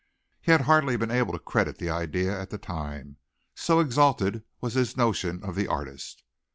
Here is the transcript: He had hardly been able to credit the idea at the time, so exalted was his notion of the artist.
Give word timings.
He 0.41 0.51
had 0.51 0.61
hardly 0.61 0.97
been 0.97 1.11
able 1.11 1.31
to 1.31 1.37
credit 1.37 1.77
the 1.77 1.91
idea 1.91 2.35
at 2.41 2.49
the 2.49 2.57
time, 2.57 3.17
so 3.53 3.79
exalted 3.79 4.41
was 4.59 4.73
his 4.73 4.97
notion 4.97 5.43
of 5.43 5.53
the 5.53 5.67
artist. 5.67 6.23